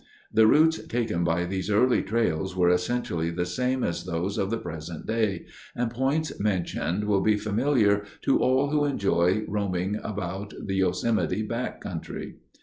The 0.33 0.47
routes 0.47 0.79
taken 0.87 1.23
by 1.23 1.45
these 1.45 1.69
early 1.69 2.01
trails 2.01 2.55
were 2.55 2.69
essentially 2.71 3.29
the 3.29 3.45
same 3.45 3.83
as 3.83 4.03
those 4.05 4.39
of 4.39 4.49
the 4.49 4.57
present 4.57 5.05
day 5.05 5.45
and 5.75 5.91
points 5.91 6.39
mentioned 6.39 7.03
will 7.03 7.21
be 7.21 7.37
familiar 7.37 8.05
to 8.23 8.39
all 8.39 8.71
who 8.71 8.83
enjoy 8.85 9.43
roaming 9.47 9.97
about 10.01 10.55
the 10.59 10.77
Yosemite 10.77 11.43
back 11.43 11.81
country. 11.81 12.37